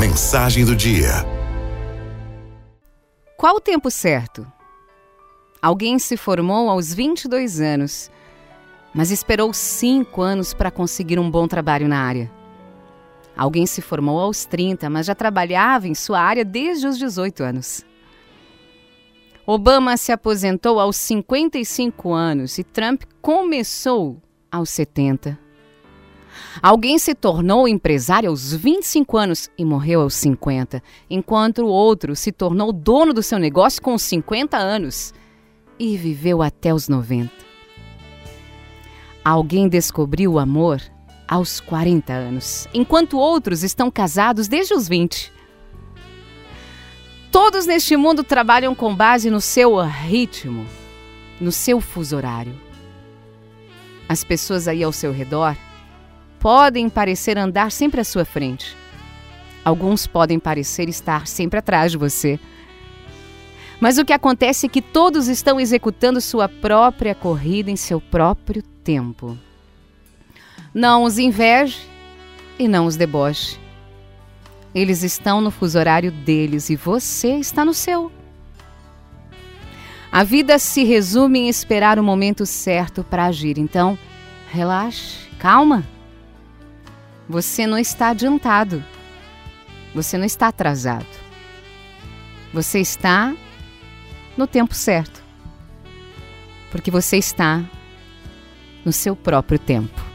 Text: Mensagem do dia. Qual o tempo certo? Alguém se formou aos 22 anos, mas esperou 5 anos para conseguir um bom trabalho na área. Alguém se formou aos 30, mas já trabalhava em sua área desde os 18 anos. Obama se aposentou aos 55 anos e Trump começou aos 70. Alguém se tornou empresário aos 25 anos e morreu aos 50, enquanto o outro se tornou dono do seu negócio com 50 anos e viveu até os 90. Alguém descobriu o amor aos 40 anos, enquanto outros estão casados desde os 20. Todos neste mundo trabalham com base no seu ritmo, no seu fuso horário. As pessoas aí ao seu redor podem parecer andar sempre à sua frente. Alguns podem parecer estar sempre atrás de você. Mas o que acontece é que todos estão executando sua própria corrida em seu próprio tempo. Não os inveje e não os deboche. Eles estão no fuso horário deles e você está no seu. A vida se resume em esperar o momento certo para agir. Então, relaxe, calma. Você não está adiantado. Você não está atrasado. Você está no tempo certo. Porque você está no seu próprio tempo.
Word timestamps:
Mensagem 0.00 0.64
do 0.64 0.74
dia. 0.74 1.10
Qual 3.36 3.56
o 3.56 3.60
tempo 3.60 3.90
certo? 3.90 4.50
Alguém 5.60 5.98
se 5.98 6.16
formou 6.16 6.70
aos 6.70 6.94
22 6.94 7.60
anos, 7.60 8.10
mas 8.94 9.10
esperou 9.10 9.52
5 9.52 10.22
anos 10.22 10.54
para 10.54 10.70
conseguir 10.70 11.18
um 11.18 11.30
bom 11.30 11.46
trabalho 11.46 11.86
na 11.86 12.00
área. 12.00 12.32
Alguém 13.36 13.66
se 13.66 13.82
formou 13.82 14.18
aos 14.18 14.46
30, 14.46 14.88
mas 14.88 15.04
já 15.04 15.14
trabalhava 15.14 15.86
em 15.86 15.94
sua 15.94 16.18
área 16.18 16.46
desde 16.46 16.86
os 16.86 16.96
18 16.96 17.42
anos. 17.42 17.84
Obama 19.46 19.98
se 19.98 20.12
aposentou 20.12 20.80
aos 20.80 20.96
55 20.96 22.10
anos 22.10 22.56
e 22.56 22.64
Trump 22.64 23.02
começou 23.20 24.16
aos 24.50 24.70
70. 24.70 25.49
Alguém 26.62 26.98
se 26.98 27.14
tornou 27.14 27.68
empresário 27.68 28.30
aos 28.30 28.52
25 28.52 29.16
anos 29.16 29.48
e 29.56 29.64
morreu 29.64 30.02
aos 30.02 30.14
50, 30.14 30.82
enquanto 31.08 31.62
o 31.62 31.68
outro 31.68 32.14
se 32.14 32.32
tornou 32.32 32.72
dono 32.72 33.12
do 33.12 33.22
seu 33.22 33.38
negócio 33.38 33.80
com 33.80 33.96
50 33.96 34.56
anos 34.56 35.14
e 35.78 35.96
viveu 35.96 36.42
até 36.42 36.74
os 36.74 36.88
90. 36.88 37.32
Alguém 39.24 39.68
descobriu 39.68 40.32
o 40.32 40.38
amor 40.38 40.82
aos 41.28 41.60
40 41.60 42.12
anos, 42.12 42.68
enquanto 42.74 43.18
outros 43.18 43.62
estão 43.62 43.90
casados 43.90 44.48
desde 44.48 44.74
os 44.74 44.88
20. 44.88 45.32
Todos 47.30 47.64
neste 47.64 47.96
mundo 47.96 48.24
trabalham 48.24 48.74
com 48.74 48.94
base 48.94 49.30
no 49.30 49.40
seu 49.40 49.80
ritmo, 49.80 50.66
no 51.40 51.52
seu 51.52 51.80
fuso 51.80 52.16
horário. 52.16 52.54
As 54.08 54.24
pessoas 54.24 54.66
aí 54.66 54.82
ao 54.82 54.92
seu 54.92 55.12
redor 55.12 55.56
podem 56.40 56.88
parecer 56.88 57.38
andar 57.38 57.70
sempre 57.70 58.00
à 58.00 58.04
sua 58.04 58.24
frente. 58.24 58.76
Alguns 59.62 60.06
podem 60.06 60.38
parecer 60.38 60.88
estar 60.88 61.26
sempre 61.26 61.58
atrás 61.58 61.92
de 61.92 61.98
você. 61.98 62.40
Mas 63.78 63.98
o 63.98 64.04
que 64.04 64.12
acontece 64.12 64.66
é 64.66 64.68
que 64.68 64.82
todos 64.82 65.28
estão 65.28 65.60
executando 65.60 66.20
sua 66.20 66.48
própria 66.48 67.14
corrida 67.14 67.70
em 67.70 67.76
seu 67.76 68.00
próprio 68.00 68.62
tempo. 68.62 69.38
Não 70.72 71.04
os 71.04 71.18
inveje 71.18 71.86
e 72.58 72.66
não 72.66 72.86
os 72.86 72.96
deboche. 72.96 73.58
Eles 74.74 75.02
estão 75.02 75.40
no 75.40 75.50
fuso 75.50 75.78
horário 75.78 76.10
deles 76.10 76.70
e 76.70 76.76
você 76.76 77.36
está 77.36 77.64
no 77.64 77.74
seu. 77.74 78.10
A 80.12 80.24
vida 80.24 80.58
se 80.58 80.84
resume 80.84 81.40
em 81.40 81.48
esperar 81.48 81.98
o 81.98 82.02
momento 82.02 82.46
certo 82.46 83.04
para 83.04 83.26
agir. 83.26 83.58
Então, 83.58 83.98
relaxe, 84.50 85.28
calma. 85.38 85.84
Você 87.30 87.64
não 87.64 87.78
está 87.78 88.08
adiantado. 88.08 88.84
Você 89.94 90.18
não 90.18 90.24
está 90.24 90.48
atrasado. 90.48 91.06
Você 92.52 92.80
está 92.80 93.32
no 94.36 94.48
tempo 94.48 94.74
certo. 94.74 95.22
Porque 96.72 96.90
você 96.90 97.18
está 97.18 97.62
no 98.84 98.92
seu 98.92 99.14
próprio 99.14 99.60
tempo. 99.60 100.09